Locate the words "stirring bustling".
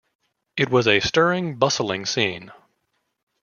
0.99-2.07